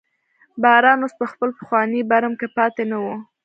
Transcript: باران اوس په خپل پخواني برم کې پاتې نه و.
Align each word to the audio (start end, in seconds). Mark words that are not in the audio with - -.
باران 0.61 0.99
اوس 1.03 1.13
په 1.19 1.25
خپل 1.31 1.49
پخواني 1.59 2.01
برم 2.11 2.33
کې 2.39 2.47
پاتې 2.57 2.83
نه 2.91 2.97
و. 3.03 3.05